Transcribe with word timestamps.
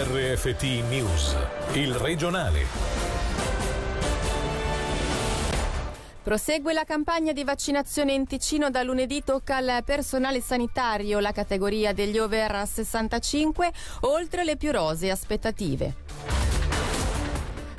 RFT 0.00 0.62
News, 0.88 1.36
il 1.72 1.92
regionale. 1.92 2.64
Prosegue 6.22 6.72
la 6.72 6.84
campagna 6.84 7.32
di 7.32 7.42
vaccinazione 7.42 8.12
in 8.12 8.24
Ticino 8.24 8.70
da 8.70 8.84
lunedì 8.84 9.24
tocca 9.24 9.56
al 9.56 9.82
personale 9.84 10.40
sanitario 10.40 11.18
la 11.18 11.32
categoria 11.32 11.92
degli 11.92 12.16
over 12.16 12.64
65 12.64 13.72
oltre 14.02 14.44
le 14.44 14.56
più 14.56 14.70
rosee 14.70 15.10
aspettative. 15.10 15.94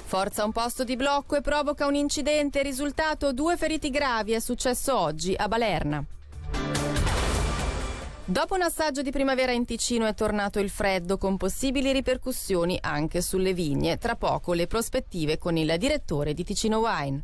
Forza 0.04 0.44
un 0.44 0.52
posto 0.52 0.84
di 0.84 0.98
blocco 0.98 1.38
e 1.38 1.42
provoca 1.42 1.88
un 1.88 1.96
incidente, 1.96 2.62
risultato 2.64 3.32
due 3.32 3.56
feriti 3.56 3.90
gravi, 3.90 4.34
è 4.34 4.42
successo 4.42 4.94
oggi 4.98 5.34
a 5.38 5.48
Balerna. 5.48 6.04
Dopo 8.30 8.54
un 8.54 8.62
assaggio 8.62 9.02
di 9.02 9.10
primavera 9.10 9.54
in 9.54 9.66
Ticino 9.66 10.06
è 10.06 10.14
tornato 10.14 10.60
il 10.60 10.70
freddo 10.70 11.18
con 11.18 11.36
possibili 11.36 11.92
ripercussioni 11.92 12.78
anche 12.80 13.22
sulle 13.22 13.54
vigne. 13.56 13.98
Tra 13.98 14.16
poco 14.16 14.54
le 14.54 14.68
prospettive 14.68 15.40
con 15.40 15.58
il 15.58 15.74
direttore 15.80 16.36
di 16.36 16.44
Ticino 16.44 16.78
Wine. 16.78 17.24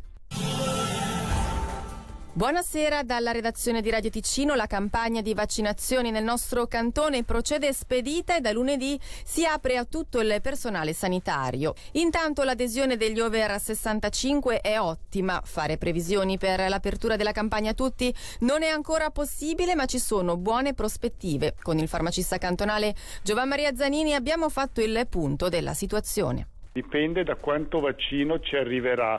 Buonasera 2.36 3.02
dalla 3.02 3.30
redazione 3.30 3.80
di 3.80 3.88
Radio 3.88 4.10
Ticino. 4.10 4.54
La 4.54 4.66
campagna 4.66 5.22
di 5.22 5.32
vaccinazioni 5.32 6.10
nel 6.10 6.22
nostro 6.22 6.66
cantone 6.66 7.24
procede 7.24 7.72
spedita 7.72 8.36
e 8.36 8.42
da 8.42 8.52
lunedì 8.52 9.00
si 9.00 9.46
apre 9.46 9.78
a 9.78 9.86
tutto 9.86 10.20
il 10.20 10.40
personale 10.42 10.92
sanitario. 10.92 11.72
Intanto 11.92 12.42
l'adesione 12.42 12.98
degli 12.98 13.20
over 13.20 13.58
65 13.58 14.60
è 14.60 14.78
ottima. 14.78 15.40
Fare 15.44 15.78
previsioni 15.78 16.36
per 16.36 16.68
l'apertura 16.68 17.16
della 17.16 17.32
campagna 17.32 17.70
a 17.70 17.74
tutti 17.74 18.14
non 18.40 18.62
è 18.62 18.68
ancora 18.68 19.08
possibile, 19.08 19.74
ma 19.74 19.86
ci 19.86 19.98
sono 19.98 20.36
buone 20.36 20.74
prospettive. 20.74 21.54
Con 21.62 21.78
il 21.78 21.88
farmacista 21.88 22.36
cantonale 22.36 22.94
Giovan 23.22 23.48
Maria 23.48 23.74
Zanini 23.74 24.12
abbiamo 24.12 24.50
fatto 24.50 24.82
il 24.82 25.06
punto 25.08 25.48
della 25.48 25.72
situazione. 25.72 26.48
Dipende 26.74 27.24
da 27.24 27.36
quanto 27.36 27.80
vaccino 27.80 28.38
ci 28.40 28.56
arriverà. 28.56 29.18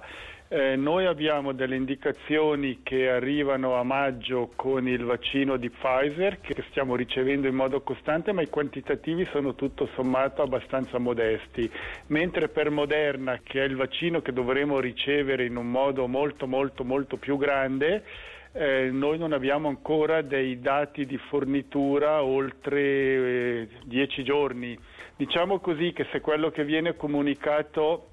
Eh, 0.50 0.78
noi 0.78 1.06
abbiamo 1.06 1.52
delle 1.52 1.76
indicazioni 1.76 2.80
che 2.82 3.10
arrivano 3.10 3.76
a 3.76 3.84
maggio 3.84 4.50
con 4.56 4.88
il 4.88 5.04
vaccino 5.04 5.58
di 5.58 5.70
Pfizer 5.70 6.40
che 6.40 6.64
stiamo 6.70 6.96
ricevendo 6.96 7.48
in 7.48 7.56
modo 7.56 7.82
costante 7.82 8.32
ma 8.32 8.42
i 8.42 8.48
quantitativi 8.48 9.26
sono 9.26 9.56
tutto 9.56 9.90
sommato 9.94 10.42
abbastanza 10.42 11.00
modesti, 11.00 11.70
mentre 12.08 12.48
per 12.48 12.70
Moderna 12.70 13.42
che 13.44 13.62
è 13.62 13.66
il 13.66 13.76
vaccino 13.76 14.22
che 14.22 14.32
dovremo 14.32 14.80
ricevere 14.80 15.44
in 15.44 15.58
un 15.58 15.70
modo 15.70 16.08
molto 16.08 16.48
molto 16.48 16.86
molto 16.86 17.18
più 17.18 17.36
grande 17.36 18.04
eh, 18.54 18.90
noi 18.90 19.18
non 19.18 19.34
abbiamo 19.34 19.68
ancora 19.68 20.22
dei 20.22 20.62
dati 20.62 21.06
di 21.06 21.18
fornitura 21.18 22.24
oltre 22.24 22.82
eh, 22.82 23.68
dieci 23.84 24.24
giorni. 24.24 24.80
Diciamo 25.16 25.60
così 25.60 25.92
che 25.92 26.08
se 26.12 26.22
quello 26.22 26.50
che 26.52 26.64
viene 26.64 26.96
comunicato 26.96 28.12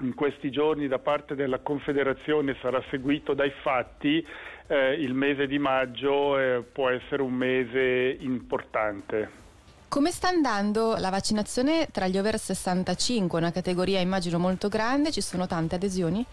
in 0.00 0.14
questi 0.14 0.50
giorni 0.50 0.88
da 0.88 0.98
parte 0.98 1.34
della 1.34 1.60
Confederazione 1.60 2.56
sarà 2.60 2.82
seguito 2.90 3.34
dai 3.34 3.52
fatti, 3.62 4.26
eh, 4.66 4.94
il 4.94 5.14
mese 5.14 5.46
di 5.46 5.58
maggio 5.58 6.38
eh, 6.38 6.62
può 6.62 6.88
essere 6.88 7.22
un 7.22 7.32
mese 7.32 8.16
importante. 8.20 9.42
Come 9.88 10.10
sta 10.10 10.28
andando 10.28 10.96
la 10.98 11.10
vaccinazione 11.10 11.86
tra 11.92 12.08
gli 12.08 12.18
over 12.18 12.36
65, 12.36 13.38
una 13.38 13.52
categoria 13.52 14.00
immagino 14.00 14.38
molto 14.38 14.68
grande, 14.68 15.12
ci 15.12 15.20
sono 15.20 15.46
tante 15.46 15.76
adesioni? 15.76 16.24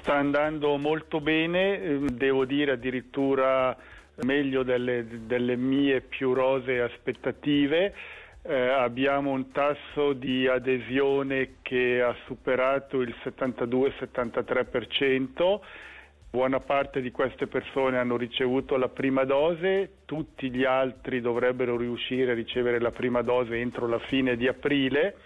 Sta 0.00 0.14
andando 0.14 0.76
molto 0.76 1.20
bene, 1.20 1.82
ehm, 1.82 2.10
devo 2.10 2.44
dire 2.44 2.72
addirittura 2.72 3.76
meglio 4.22 4.62
delle, 4.62 5.26
delle 5.26 5.56
mie 5.56 6.00
più 6.00 6.32
rose 6.32 6.80
aspettative 6.80 7.94
eh, 8.42 8.54
abbiamo 8.54 9.30
un 9.30 9.50
tasso 9.50 10.12
di 10.12 10.46
adesione 10.46 11.54
che 11.62 12.02
ha 12.02 12.14
superato 12.26 13.00
il 13.00 13.14
72-73%. 13.24 15.60
Buona 16.30 16.60
parte 16.60 17.00
di 17.00 17.10
queste 17.10 17.46
persone 17.46 17.96
hanno 17.98 18.16
ricevuto 18.16 18.76
la 18.76 18.88
prima 18.88 19.24
dose, 19.24 19.92
tutti 20.04 20.50
gli 20.50 20.64
altri 20.64 21.22
dovrebbero 21.22 21.76
riuscire 21.76 22.32
a 22.32 22.34
ricevere 22.34 22.80
la 22.80 22.90
prima 22.90 23.22
dose 23.22 23.56
entro 23.56 23.88
la 23.88 23.98
fine 23.98 24.36
di 24.36 24.46
aprile. 24.46 25.16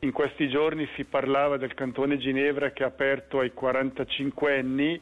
In 0.00 0.12
questi 0.12 0.48
giorni 0.48 0.88
si 0.94 1.04
parlava 1.04 1.58
del 1.58 1.74
cantone 1.74 2.18
Ginevra 2.18 2.70
che 2.70 2.84
ha 2.84 2.86
aperto 2.86 3.40
ai 3.40 3.52
45 3.52 4.58
anni, 4.58 4.98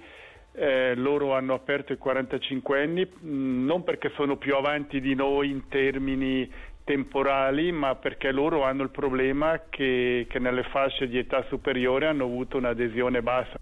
eh, 0.53 0.95
loro 0.97 1.35
hanno 1.35 1.55
aperto 1.55 1.93
ai 1.93 1.99
45 1.99 2.83
anni 2.83 3.09
non 3.21 3.85
perché 3.85 4.11
sono 4.15 4.37
più 4.37 4.57
avanti 4.57 5.01
di 5.01 5.15
noi 5.15 5.51
in 5.51 5.69
termini 5.69 6.51
temporali, 6.87 7.73
ma 7.73 7.97
perché 7.97 8.31
loro 8.31 8.63
hanno 8.63 8.85
il 8.85 8.91
problema 8.91 9.63
che, 9.69 10.27
che 10.31 10.39
nelle 10.39 10.63
fasce 10.71 11.09
di 11.09 11.19
età 11.19 11.45
superiore 11.49 12.07
hanno 12.07 12.25
avuto 12.25 12.57
un'adesione 12.57 13.21
bassa. 13.23 13.57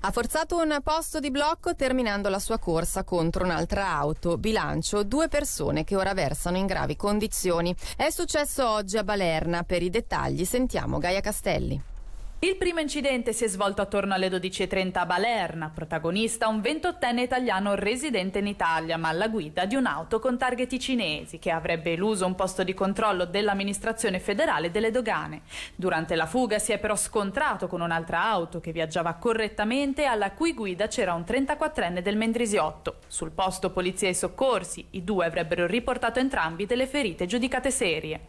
Ha 0.00 0.10
forzato 0.12 0.56
un 0.58 0.78
posto 0.84 1.18
di 1.18 1.32
blocco 1.32 1.74
terminando 1.74 2.28
la 2.28 2.38
sua 2.38 2.60
corsa 2.60 3.02
contro 3.02 3.42
un'altra 3.42 3.88
auto. 3.88 4.38
Bilancio 4.38 5.02
due 5.02 5.26
persone 5.26 5.82
che 5.82 5.96
ora 5.96 6.14
versano 6.14 6.58
in 6.58 6.66
gravi 6.66 6.94
condizioni. 6.94 7.74
È 7.96 8.08
successo 8.10 8.68
oggi 8.68 8.98
a 8.98 9.02
Balerna. 9.02 9.64
Per 9.64 9.82
i 9.82 9.90
dettagli 9.90 10.44
sentiamo 10.44 10.98
Gaia 10.98 11.20
Castelli. 11.20 11.94
Il 12.38 12.56
primo 12.56 12.80
incidente 12.80 13.32
si 13.32 13.44
è 13.44 13.48
svolto 13.48 13.80
attorno 13.80 14.12
alle 14.12 14.28
12.30 14.28 14.98
a 14.98 15.06
Balerna, 15.06 15.70
protagonista 15.74 16.48
un 16.48 16.58
28enne 16.58 17.20
italiano 17.20 17.74
residente 17.74 18.40
in 18.40 18.46
Italia 18.46 18.98
ma 18.98 19.08
alla 19.08 19.28
guida 19.28 19.64
di 19.64 19.74
un'auto 19.74 20.18
con 20.18 20.36
targhetti 20.36 20.78
cinesi 20.78 21.38
che 21.38 21.50
avrebbe 21.50 21.94
eluso 21.94 22.26
un 22.26 22.34
posto 22.34 22.62
di 22.62 22.74
controllo 22.74 23.24
dell'amministrazione 23.24 24.20
federale 24.20 24.70
delle 24.70 24.90
dogane. 24.90 25.42
Durante 25.74 26.14
la 26.14 26.26
fuga 26.26 26.58
si 26.58 26.72
è 26.72 26.78
però 26.78 26.94
scontrato 26.94 27.68
con 27.68 27.80
un'altra 27.80 28.24
auto 28.24 28.60
che 28.60 28.70
viaggiava 28.70 29.14
correttamente 29.14 30.04
alla 30.04 30.32
cui 30.32 30.52
guida 30.52 30.88
c'era 30.88 31.14
un 31.14 31.24
34enne 31.26 32.00
del 32.00 32.18
Mendrisiotto. 32.18 32.98
Sul 33.06 33.30
posto 33.30 33.70
polizia 33.70 34.10
e 34.10 34.14
soccorsi, 34.14 34.88
i 34.90 35.04
due 35.04 35.24
avrebbero 35.24 35.66
riportato 35.66 36.18
entrambi 36.18 36.66
delle 36.66 36.86
ferite 36.86 37.24
giudicate 37.24 37.70
serie. 37.70 38.26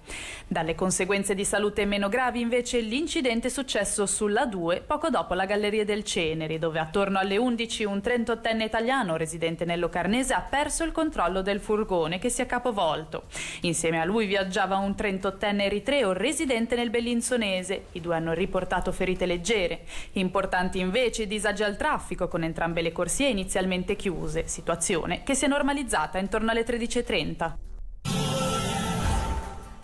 Dalle 0.48 0.76
conseguenze 0.76 1.36
di 1.36 1.44
salute 1.44 1.84
meno 1.84 2.08
gravi 2.08 2.40
invece 2.40 2.80
l'incidente 2.80 3.48
è 3.48 3.52
successo 3.52 3.97
successo 3.98 4.06
sulla 4.06 4.46
2 4.46 4.84
poco 4.86 5.10
dopo 5.10 5.34
la 5.34 5.46
Galleria 5.46 5.84
del 5.84 6.04
Ceneri, 6.04 6.60
dove 6.60 6.78
attorno 6.78 7.18
alle 7.18 7.38
11 7.38 7.86
un 7.86 7.98
38enne 7.98 8.62
italiano 8.62 9.18
residente 9.18 9.66
nel 9.66 9.80
Locarnese 9.80 10.34
ha 10.34 10.42
perso 10.42 10.84
il 10.84 10.92
controllo 10.92 11.42
del 11.42 11.60
furgone 11.60 12.20
che 12.20 12.30
si 12.30 12.42
è 12.42 12.46
capovolto. 12.46 13.24
Insieme 13.62 14.00
a 14.00 14.06
lui 14.06 14.28
viaggiava 14.28 14.78
un 14.78 14.92
38enne 14.92 15.62
eritreo 15.62 16.14
residente 16.14 16.76
nel 16.76 16.92
Bellinzonese. 16.92 17.86
I 17.94 18.02
due 18.02 18.16
hanno 18.16 18.34
riportato 18.34 18.92
ferite 18.92 19.26
leggere. 19.26 19.82
Importanti 20.14 20.80
invece 20.80 21.24
i 21.24 21.28
disagi 21.28 21.64
al 21.64 21.78
traffico 21.78 22.28
con 22.28 22.44
entrambe 22.44 22.82
le 22.82 22.92
corsie 22.92 23.30
inizialmente 23.30 23.96
chiuse, 23.96 24.48
situazione 24.48 25.24
che 25.24 25.34
si 25.34 25.46
è 25.46 25.48
normalizzata 25.48 26.20
intorno 26.20 26.52
alle 26.52 26.66
13.30. 26.66 27.77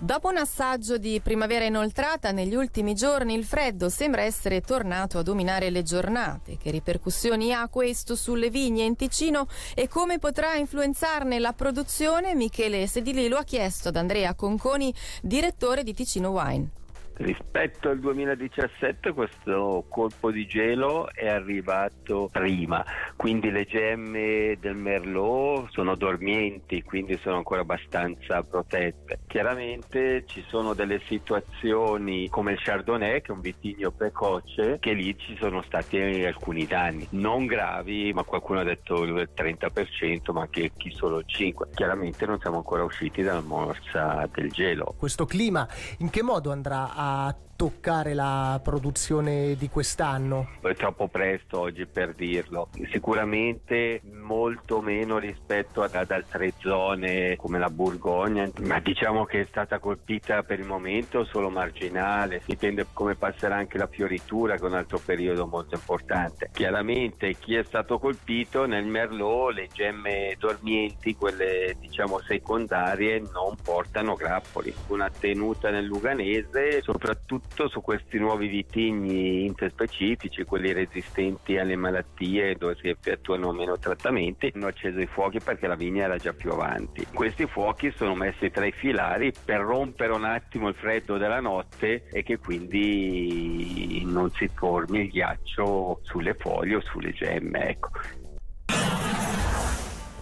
Dopo 0.03 0.27
un 0.27 0.35
assaggio 0.35 0.97
di 0.97 1.21
primavera 1.23 1.63
inoltrata, 1.63 2.31
negli 2.31 2.55
ultimi 2.55 2.93
giorni 2.93 3.35
il 3.35 3.45
freddo 3.45 3.87
sembra 3.87 4.23
essere 4.23 4.59
tornato 4.59 5.17
a 5.17 5.23
dominare 5.23 5.69
le 5.69 5.81
giornate. 5.81 6.57
Che 6.57 6.71
ripercussioni 6.71 7.53
ha 7.53 7.69
questo 7.69 8.17
sulle 8.17 8.49
vigne 8.49 8.83
in 8.83 8.97
Ticino 8.97 9.47
e 9.73 9.87
come 9.87 10.19
potrà 10.19 10.55
influenzarne 10.55 11.39
la 11.39 11.53
produzione? 11.53 12.35
Michele 12.35 12.85
Sedili 12.85 13.29
lo 13.29 13.37
ha 13.37 13.45
chiesto 13.45 13.87
ad 13.87 13.95
Andrea 13.95 14.35
Conconi, 14.35 14.93
direttore 15.21 15.83
di 15.83 15.93
Ticino 15.93 16.31
Wine. 16.31 16.69
Rispetto 17.15 17.89
al 17.89 17.99
2017 17.99 19.13
questo 19.13 19.85
colpo 19.87 20.31
di 20.31 20.47
gelo 20.47 21.11
è 21.13 21.29
arrivato 21.29 22.27
prima, 22.31 22.83
quindi 23.15 23.51
le 23.51 23.65
gemme 23.65 24.57
del 24.59 24.75
Merlot 24.75 25.69
sono 25.71 25.95
dormienti, 25.95 26.83
quindi 26.83 27.17
sono 27.21 27.37
ancora 27.37 27.61
abbastanza 27.61 28.43
protette. 28.43 29.19
Chiaramente 29.27 30.25
ci 30.25 30.43
sono 30.47 30.73
delle 30.73 30.99
situazioni 31.05 32.29
come 32.29 32.53
il 32.53 32.61
Chardonnay, 32.61 33.21
che 33.21 33.27
è 33.27 33.31
un 33.31 33.41
vitigno 33.41 33.91
precoce, 33.91 34.77
che 34.79 34.93
lì 34.93 35.15
ci 35.17 35.35
sono 35.39 35.61
stati 35.63 35.97
alcuni 36.25 36.65
danni, 36.65 37.07
non 37.11 37.45
gravi, 37.45 38.11
ma 38.13 38.23
qualcuno 38.23 38.59
ha 38.59 38.63
detto 38.63 39.03
il 39.03 39.29
30%, 39.35 40.31
ma 40.31 40.41
anche 40.41 40.71
chi 40.75 40.91
solo 40.91 41.19
il 41.19 41.25
5%. 41.27 41.73
Chiaramente 41.73 42.25
non 42.25 42.39
siamo 42.39 42.57
ancora 42.57 42.83
usciti 42.83 43.21
dalla 43.21 43.41
morsa 43.41 44.27
del 44.33 44.51
gelo. 44.51 44.95
Questo 44.97 45.25
clima 45.25 45.67
in 45.99 46.09
che 46.09 46.21
modo 46.21 46.51
andrà 46.51 46.93
a 46.95 47.35
toccare 47.55 48.13
la 48.13 48.59
produzione 48.63 49.55
di 49.55 49.69
quest'anno? 49.69 50.49
È 50.61 50.73
troppo 50.75 51.07
presto 51.07 51.59
oggi 51.59 51.85
per 51.85 52.13
dirlo. 52.13 52.69
Sicuramente 52.91 54.01
molto 54.11 54.81
meno 54.81 55.17
rispetto 55.17 55.81
ad, 55.81 55.95
ad 55.95 56.11
altre 56.11 56.53
zone 56.59 57.35
come 57.35 57.59
la 57.59 57.69
Borgogna, 57.69 58.49
ma 58.61 58.79
diciamo 58.79 59.25
che 59.25 59.41
è 59.41 59.45
stata 59.45 59.79
colpita 59.79 60.43
per 60.43 60.59
il 60.59 60.65
momento 60.65 61.25
solo 61.25 61.49
marginale. 61.49 62.41
Dipende 62.45 62.87
come 62.93 63.15
passerà 63.15 63.55
anche 63.55 63.77
la 63.77 63.87
fioritura, 63.87 64.55
che 64.55 64.63
è 64.63 64.65
un 64.65 64.75
altro 64.75 64.99
periodo 65.03 65.45
molto 65.45 65.75
importante. 65.75 66.49
Chiaramente 66.51 67.35
chi 67.37 67.55
è 67.55 67.63
stato 67.63 67.99
colpito 67.99 68.65
nel 68.65 68.85
Merlot, 68.85 69.53
le 69.53 69.67
gemme 69.71 70.35
dormienti, 70.37 71.15
quelle 71.15 71.75
diciamo 71.79 72.19
secondarie, 72.19 73.19
non 73.31 73.55
portano 73.61 74.15
grappoli. 74.15 74.73
Una 74.87 75.09
tenuta 75.09 75.69
nel 75.69 75.85
Luganese, 75.85 76.81
soprattutto 76.81 77.42
su 77.69 77.81
questi 77.81 78.17
nuovi 78.17 78.47
vitigni 78.47 79.45
interspecifici, 79.45 80.43
quelli 80.43 80.73
resistenti 80.73 81.57
alle 81.57 81.75
malattie 81.75 82.55
dove 82.55 82.75
si 82.79 82.89
effettuano 82.89 83.51
meno 83.51 83.77
trattamenti, 83.77 84.51
hanno 84.53 84.67
acceso 84.67 84.99
i 84.99 85.05
fuochi 85.05 85.39
perché 85.39 85.67
la 85.67 85.75
vigna 85.75 86.05
era 86.05 86.17
già 86.17 86.33
più 86.33 86.51
avanti. 86.51 87.05
Questi 87.13 87.45
fuochi 87.45 87.93
sono 87.95 88.15
messi 88.15 88.49
tra 88.49 88.65
i 88.65 88.71
filari 88.71 89.31
per 89.45 89.61
rompere 89.61 90.13
un 90.13 90.23
attimo 90.23 90.67
il 90.67 90.75
freddo 90.75 91.17
della 91.17 91.39
notte 91.39 92.05
e 92.11 92.23
che 92.23 92.37
quindi 92.37 94.03
non 94.05 94.29
si 94.31 94.49
formi 94.53 95.01
il 95.01 95.09
ghiaccio 95.09 95.99
sulle 96.03 96.33
foglie 96.33 96.75
o 96.75 96.81
sulle 96.81 97.11
gemme. 97.11 97.69
Ecco. 97.69 97.89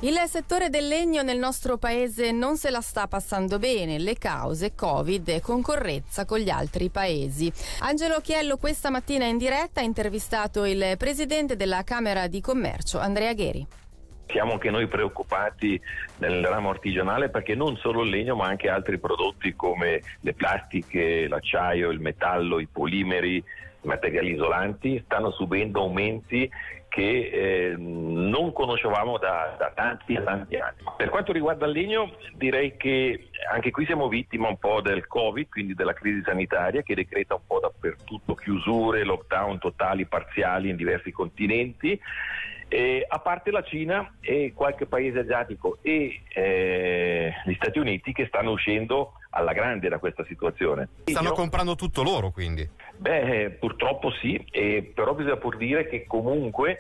Il 0.03 0.17
settore 0.25 0.69
del 0.69 0.87
legno 0.87 1.21
nel 1.21 1.37
nostro 1.37 1.77
paese 1.77 2.31
non 2.31 2.57
se 2.57 2.71
la 2.71 2.81
sta 2.81 3.05
passando 3.05 3.59
bene, 3.59 3.99
le 3.99 4.17
cause 4.17 4.73
Covid 4.73 5.29
e 5.29 5.41
concorrenza 5.41 6.25
con 6.25 6.39
gli 6.39 6.49
altri 6.49 6.89
paesi. 6.89 7.53
Angelo 7.81 8.19
Chiello 8.19 8.57
questa 8.57 8.89
mattina 8.89 9.25
in 9.25 9.37
diretta 9.37 9.81
ha 9.81 9.83
intervistato 9.83 10.65
il 10.65 10.95
presidente 10.97 11.55
della 11.55 11.83
Camera 11.83 12.25
di 12.25 12.41
Commercio, 12.41 12.97
Andrea 12.97 13.31
Gheri. 13.33 13.67
Siamo 14.25 14.53
anche 14.53 14.71
noi 14.71 14.87
preoccupati 14.87 15.79
nel 16.17 16.43
ramo 16.47 16.71
artigianale 16.71 17.29
perché 17.29 17.53
non 17.53 17.77
solo 17.77 18.01
il 18.01 18.09
legno 18.09 18.35
ma 18.35 18.47
anche 18.47 18.69
altri 18.69 18.97
prodotti 18.97 19.53
come 19.55 20.01
le 20.21 20.33
plastiche, 20.33 21.27
l'acciaio, 21.27 21.91
il 21.91 21.99
metallo, 21.99 22.59
i 22.59 22.65
polimeri, 22.65 23.43
materiali 23.83 24.31
isolanti 24.31 25.01
stanno 25.05 25.31
subendo 25.31 25.81
aumenti 25.81 26.49
che 26.91 27.29
eh, 27.71 27.75
non 27.77 28.51
conoscevamo 28.51 29.17
da, 29.17 29.55
da, 29.57 29.71
tanti 29.73 30.13
e 30.13 30.23
tanti 30.23 30.57
anni. 30.57 30.79
Per 30.97 31.07
quanto 31.07 31.31
riguarda 31.31 31.65
il 31.65 31.71
legno, 31.71 32.17
direi 32.33 32.75
che 32.75 33.29
anche 33.49 33.71
qui 33.71 33.85
siamo 33.85 34.09
vittima 34.09 34.49
un 34.49 34.57
po' 34.57 34.81
del 34.81 35.07
Covid, 35.07 35.47
quindi 35.47 35.73
della 35.73 35.93
crisi 35.93 36.21
sanitaria 36.25 36.81
che 36.81 36.93
decreta 36.93 37.35
un 37.35 37.45
po' 37.47 37.61
dappertutto 37.61 38.35
chiusure, 38.35 39.05
lockdown 39.05 39.59
totali, 39.59 40.05
parziali 40.05 40.67
in 40.67 40.75
diversi 40.75 41.13
continenti. 41.13 41.97
Eh, 42.67 43.05
a 43.07 43.19
parte 43.19 43.51
la 43.51 43.63
Cina 43.63 44.15
e 44.19 44.51
qualche 44.53 44.85
paese 44.85 45.19
asiatico 45.19 45.77
e 45.81 46.21
eh, 46.27 47.33
gli 47.45 47.53
Stati 47.53 47.79
Uniti 47.79 48.11
che 48.11 48.25
stanno 48.27 48.51
uscendo 48.51 49.13
alla 49.29 49.53
grande 49.53 49.87
da 49.87 49.97
questa 49.97 50.25
situazione. 50.25 50.89
Stanno 51.05 51.31
comprando 51.31 51.75
tutto 51.75 52.03
loro 52.03 52.31
quindi? 52.31 52.69
Beh, 53.01 53.57
purtroppo 53.59 54.11
sì, 54.11 54.39
eh, 54.51 54.91
però 54.93 55.15
bisogna 55.15 55.37
pur 55.37 55.57
dire 55.57 55.87
che 55.87 56.05
comunque 56.05 56.77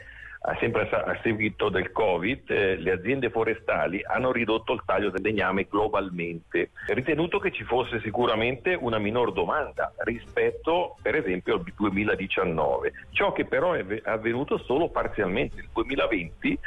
sempre 0.59 0.87
a 0.87 1.19
seguito 1.23 1.69
del 1.69 1.91
Covid, 1.91 2.47
eh, 2.51 2.75
le 2.75 2.91
aziende 2.91 3.31
forestali 3.31 4.01
hanno 4.03 4.31
ridotto 4.31 4.73
il 4.73 4.83
taglio 4.85 5.09
del 5.09 5.23
legname 5.23 5.65
globalmente, 5.67 6.69
ritenuto 6.89 7.39
che 7.39 7.51
ci 7.51 7.63
fosse 7.63 7.99
sicuramente 8.01 8.77
una 8.79 8.99
minor 8.99 9.33
domanda 9.33 9.91
rispetto 10.03 10.95
per 11.01 11.15
esempio 11.15 11.55
al 11.55 11.63
2019, 11.63 12.93
ciò 13.09 13.31
che 13.31 13.45
però 13.45 13.73
è 13.73 13.83
avvenuto 14.03 14.59
solo 14.59 14.89
parzialmente. 14.89 15.61
Il 15.61 15.69
2020 15.73 16.59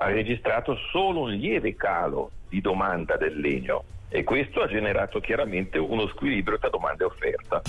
ha 0.00 0.10
registrato 0.10 0.76
solo 0.92 1.20
un 1.20 1.30
lieve 1.30 1.76
calo 1.76 2.32
di 2.46 2.60
domanda 2.60 3.16
del 3.16 3.40
legno 3.40 3.84
e 4.10 4.22
questo 4.22 4.60
ha 4.60 4.68
generato 4.68 5.18
chiaramente 5.20 5.78
uno 5.78 6.06
squilibrio 6.08 6.58
tra 6.58 6.68
domanda 6.68 7.04
e 7.04 7.06
offerta. 7.06 7.62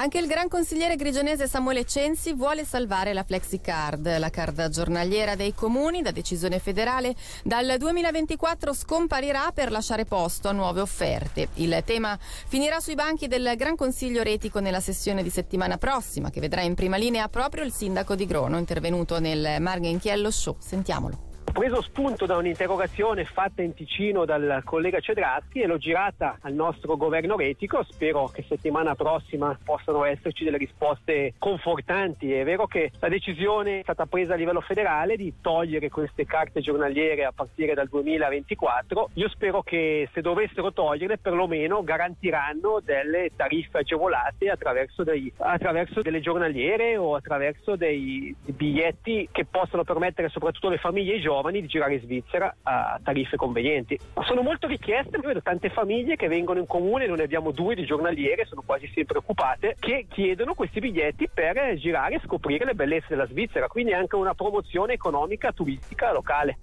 Anche 0.00 0.18
il 0.18 0.28
gran 0.28 0.46
consigliere 0.46 0.94
grigionese 0.94 1.48
Samuele 1.48 1.84
Censi 1.84 2.32
vuole 2.32 2.64
salvare 2.64 3.12
la 3.12 3.24
FlexiCard, 3.24 4.18
la 4.18 4.30
card 4.30 4.68
giornaliera 4.68 5.34
dei 5.34 5.52
comuni 5.52 6.02
da 6.02 6.12
decisione 6.12 6.60
federale. 6.60 7.16
Dal 7.42 7.74
2024 7.76 8.72
scomparirà 8.74 9.50
per 9.52 9.72
lasciare 9.72 10.04
posto 10.04 10.46
a 10.48 10.52
nuove 10.52 10.80
offerte. 10.80 11.48
Il 11.54 11.82
tema 11.84 12.16
finirà 12.20 12.78
sui 12.78 12.94
banchi 12.94 13.26
del 13.26 13.54
Gran 13.56 13.74
Consiglio 13.74 14.22
Retico 14.22 14.60
nella 14.60 14.78
sessione 14.78 15.24
di 15.24 15.30
settimana 15.30 15.78
prossima, 15.78 16.30
che 16.30 16.38
vedrà 16.38 16.60
in 16.60 16.76
prima 16.76 16.96
linea 16.96 17.28
proprio 17.28 17.64
il 17.64 17.72
sindaco 17.72 18.14
di 18.14 18.24
Grono, 18.24 18.56
intervenuto 18.56 19.18
nel 19.18 19.60
Marghenchiello 19.60 20.30
Show. 20.30 20.58
Sentiamolo. 20.60 21.27
Preso 21.52 21.80
spunto 21.82 22.26
da 22.26 22.36
un'interrogazione 22.36 23.24
fatta 23.24 23.62
in 23.62 23.74
Ticino 23.74 24.24
dal 24.24 24.60
collega 24.64 25.00
Cedrazzi 25.00 25.60
e 25.60 25.66
l'ho 25.66 25.78
girata 25.78 26.38
al 26.42 26.52
nostro 26.52 26.96
governo 26.96 27.36
retico. 27.36 27.82
Spero 27.82 28.26
che 28.26 28.44
settimana 28.46 28.94
prossima 28.94 29.58
possano 29.64 30.04
esserci 30.04 30.44
delle 30.44 30.58
risposte 30.58 31.34
confortanti. 31.38 32.32
È 32.32 32.44
vero 32.44 32.66
che 32.66 32.92
la 33.00 33.08
decisione 33.08 33.80
è 33.80 33.82
stata 33.82 34.06
presa 34.06 34.34
a 34.34 34.36
livello 34.36 34.60
federale 34.60 35.16
di 35.16 35.34
togliere 35.40 35.88
queste 35.88 36.26
carte 36.26 36.60
giornaliere 36.60 37.24
a 37.24 37.32
partire 37.34 37.74
dal 37.74 37.88
2024. 37.88 39.10
Io 39.14 39.28
spero 39.28 39.62
che 39.62 40.08
se 40.12 40.20
dovessero 40.20 40.72
toglierle 40.72 41.18
perlomeno 41.18 41.82
garantiranno 41.82 42.80
delle 42.84 43.30
tariffe 43.34 43.78
agevolate 43.78 44.50
attraverso, 44.50 45.02
dei, 45.02 45.32
attraverso 45.38 46.02
delle 46.02 46.20
giornaliere 46.20 46.96
o 46.96 47.16
attraverso 47.16 47.74
dei 47.74 48.34
biglietti 48.44 49.28
che 49.32 49.44
possano 49.44 49.82
permettere 49.82 50.28
soprattutto 50.28 50.68
alle 50.68 50.78
famiglie 50.78 51.12
e 51.12 51.14
ai 51.16 51.20
giovani 51.20 51.36
giovani 51.38 51.60
di 51.60 51.66
girare 51.68 51.94
in 51.94 52.00
Svizzera 52.00 52.54
a 52.62 53.00
tariffe 53.02 53.36
convenienti. 53.36 53.98
Sono 54.24 54.42
molto 54.42 54.66
richieste, 54.66 55.18
vedo 55.18 55.40
tante 55.40 55.70
famiglie 55.70 56.16
che 56.16 56.28
vengono 56.28 56.58
in 56.58 56.66
comune, 56.66 57.06
noi 57.06 57.18
ne 57.18 57.22
abbiamo 57.22 57.52
due 57.52 57.74
di 57.74 57.84
giornaliere, 57.84 58.44
sono 58.44 58.62
quasi 58.64 58.90
sempre 58.92 59.18
occupate, 59.18 59.76
che 59.78 60.06
chiedono 60.08 60.54
questi 60.54 60.80
biglietti 60.80 61.28
per 61.32 61.74
girare 61.76 62.16
e 62.16 62.20
scoprire 62.24 62.64
le 62.64 62.74
bellezze 62.74 63.06
della 63.10 63.26
Svizzera, 63.26 63.68
quindi 63.68 63.92
anche 63.92 64.16
una 64.16 64.34
promozione 64.34 64.94
economica 64.94 65.52
turistica 65.52 66.12
locale. 66.12 66.58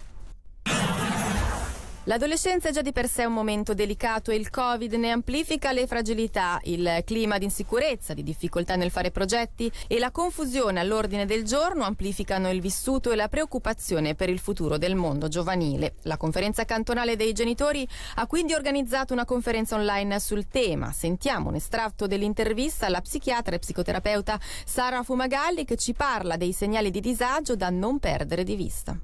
L'adolescenza 2.08 2.68
è 2.68 2.72
già 2.72 2.82
di 2.82 2.92
per 2.92 3.08
sé 3.08 3.24
un 3.24 3.32
momento 3.32 3.74
delicato 3.74 4.30
e 4.30 4.36
il 4.36 4.48
Covid 4.48 4.92
ne 4.92 5.10
amplifica 5.10 5.72
le 5.72 5.88
fragilità, 5.88 6.60
il 6.62 7.02
clima 7.04 7.36
di 7.36 7.46
insicurezza, 7.46 8.14
di 8.14 8.22
difficoltà 8.22 8.76
nel 8.76 8.92
fare 8.92 9.10
progetti 9.10 9.68
e 9.88 9.98
la 9.98 10.12
confusione 10.12 10.78
all'ordine 10.78 11.26
del 11.26 11.42
giorno 11.42 11.82
amplificano 11.82 12.48
il 12.48 12.60
vissuto 12.60 13.10
e 13.10 13.16
la 13.16 13.26
preoccupazione 13.26 14.14
per 14.14 14.30
il 14.30 14.38
futuro 14.38 14.78
del 14.78 14.94
mondo 14.94 15.26
giovanile. 15.26 15.94
La 16.02 16.16
conferenza 16.16 16.64
cantonale 16.64 17.16
dei 17.16 17.32
genitori 17.32 17.84
ha 18.14 18.26
quindi 18.28 18.54
organizzato 18.54 19.12
una 19.12 19.24
conferenza 19.24 19.74
online 19.74 20.20
sul 20.20 20.46
tema. 20.46 20.92
Sentiamo 20.92 21.48
un 21.48 21.56
estratto 21.56 22.06
dell'intervista 22.06 22.86
alla 22.86 23.00
psichiatra 23.00 23.56
e 23.56 23.58
psicoterapeuta 23.58 24.38
Sara 24.64 25.02
Fumagalli 25.02 25.64
che 25.64 25.74
ci 25.74 25.92
parla 25.92 26.36
dei 26.36 26.52
segnali 26.52 26.92
di 26.92 27.00
disagio 27.00 27.56
da 27.56 27.68
non 27.68 27.98
perdere 27.98 28.44
di 28.44 28.54
vista. 28.54 28.96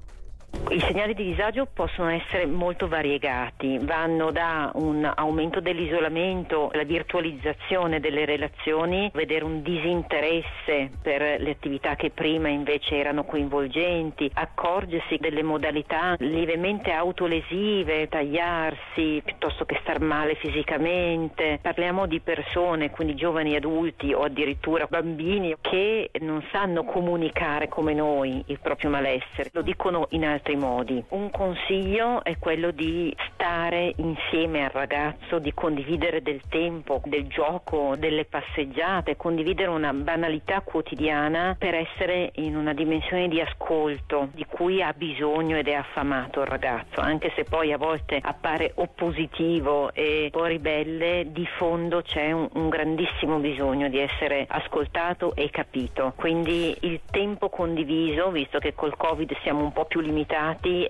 I 0.73 0.79
segnali 0.79 1.13
di 1.13 1.25
disagio 1.25 1.67
possono 1.71 2.09
essere 2.09 2.45
molto 2.45 2.87
variegati, 2.87 3.77
vanno 3.79 4.31
da 4.31 4.71
un 4.75 5.09
aumento 5.15 5.59
dell'isolamento, 5.59 6.71
la 6.73 6.83
virtualizzazione 6.83 7.99
delle 7.99 8.25
relazioni, 8.25 9.11
vedere 9.13 9.43
un 9.43 9.61
disinteresse 9.61 10.89
per 11.01 11.39
le 11.39 11.51
attività 11.51 11.95
che 11.95 12.09
prima 12.09 12.49
invece 12.49 12.95
erano 12.95 13.23
coinvolgenti, 13.23 14.29
accorgersi 14.33 15.17
delle 15.17 15.43
modalità 15.43 16.15
lievemente 16.19 16.91
autolesive, 16.91 18.07
tagliarsi 18.07 19.21
piuttosto 19.23 19.65
che 19.65 19.77
star 19.81 19.99
male 19.99 20.35
fisicamente. 20.35 21.59
Parliamo 21.61 22.07
di 22.07 22.19
persone, 22.19 22.89
quindi 22.89 23.15
giovani 23.15 23.55
adulti 23.55 24.13
o 24.13 24.21
addirittura 24.21 24.87
bambini 24.87 25.55
che 25.61 26.09
non 26.19 26.43
sanno 26.51 26.83
comunicare 26.83 27.67
come 27.67 27.93
noi 27.93 28.43
il 28.47 28.59
proprio 28.59 28.89
malessere, 28.89 29.49
lo 29.53 29.61
dicono 29.61 30.07
in 30.11 30.25
altri 30.25 30.53
altri 30.53 30.57
modi. 30.63 31.03
Un 31.09 31.29
consiglio 31.29 32.23
è 32.23 32.37
quello 32.39 32.71
di 32.71 33.13
stare 33.33 33.93
insieme 33.97 34.63
al 34.63 34.69
ragazzo, 34.69 35.39
di 35.39 35.53
condividere 35.53 36.21
del 36.21 36.41
tempo, 36.47 37.01
del 37.03 37.27
gioco, 37.27 37.95
delle 37.97 38.23
passeggiate, 38.23 39.17
condividere 39.17 39.69
una 39.69 39.91
banalità 39.91 40.61
quotidiana 40.61 41.55
per 41.59 41.75
essere 41.75 42.31
in 42.35 42.55
una 42.55 42.73
dimensione 42.73 43.27
di 43.27 43.41
ascolto 43.41 44.29
di 44.33 44.45
cui 44.45 44.81
ha 44.81 44.93
bisogno 44.95 45.57
ed 45.57 45.67
è 45.67 45.73
affamato 45.73 46.39
il 46.41 46.47
ragazzo, 46.47 47.01
anche 47.01 47.33
se 47.35 47.43
poi 47.43 47.73
a 47.73 47.77
volte 47.77 48.19
appare 48.21 48.71
oppositivo 48.75 49.91
e 49.93 50.23
un 50.23 50.29
po' 50.29 50.45
ribelle, 50.45 51.25
di 51.27 51.45
fondo 51.57 52.01
c'è 52.01 52.31
un, 52.31 52.47
un 52.53 52.69
grandissimo 52.69 53.39
bisogno 53.39 53.89
di 53.89 53.99
essere 53.99 54.45
ascoltato 54.47 55.35
e 55.35 55.49
capito. 55.49 56.13
Quindi 56.15 56.75
il 56.81 57.01
tempo 57.11 57.49
condiviso, 57.49 58.31
visto 58.31 58.59
che 58.59 58.73
col 58.73 58.95
Covid 58.95 59.35
siamo 59.41 59.63
un 59.63 59.73
po' 59.73 59.85
più 59.85 59.99
limitati, 59.99 60.42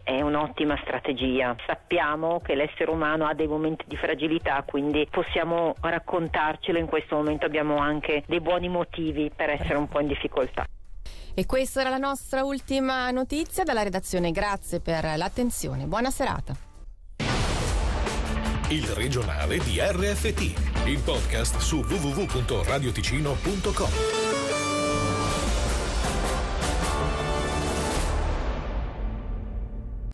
è 0.04 0.22
un'ottima 0.22 0.78
strategia. 0.82 1.56
Sappiamo 1.68 2.40
che 2.40 2.56
l'essere 2.56 2.90
umano 2.90 3.28
ha 3.28 3.34
dei 3.34 3.48
momenti 3.48 3.86
di 3.88 3.96
fragilità, 3.96 4.64
quindi 4.66 5.08
possiamo 5.10 5.76
raccontarcelo, 5.80 6.80
in 6.80 6.88
questo 6.88 7.16
momento 7.16 7.46
abbiamo 7.46 7.78
anche 7.78 8.24
dei 8.28 8.42
buoni 8.42 8.70
motivi 8.70 9.32
per 9.36 9.50
essere 9.50 9.76
un 9.76 9.88
po' 9.88 10.00
in 10.00 10.08
difficoltà. 10.08 10.66
E 11.36 11.46
questa 11.46 11.82
era 11.82 11.90
la 11.90 11.98
nostra 11.98 12.44
ultima 12.44 13.10
notizia 13.12 13.64
dalla 13.64 13.84
redazione. 13.84 14.32
Grazie 14.32 14.80
per 14.80 15.04
l'attenzione. 15.16 15.86
Buona 15.86 16.10
serata. 16.10 16.56
Il 18.70 18.88
regionale 18.88 19.60
di 19.60 19.80
RFT, 19.80 20.88
il 20.88 21.02
podcast 21.04 21.58
su 21.58 21.78
www.radioticino.com. 21.78 24.23